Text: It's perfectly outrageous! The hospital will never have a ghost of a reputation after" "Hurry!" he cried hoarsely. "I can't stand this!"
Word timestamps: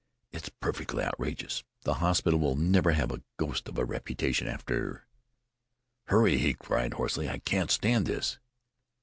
It's 0.31 0.49
perfectly 0.49 1.03
outrageous! 1.03 1.63
The 1.83 1.93
hospital 2.01 2.39
will 2.39 2.55
never 2.55 2.89
have 2.93 3.11
a 3.11 3.21
ghost 3.37 3.69
of 3.69 3.77
a 3.77 3.85
reputation 3.85 4.47
after" 4.47 5.05
"Hurry!" 6.07 6.39
he 6.39 6.55
cried 6.55 6.95
hoarsely. 6.95 7.29
"I 7.29 7.37
can't 7.37 7.69
stand 7.69 8.07
this!" 8.07 8.39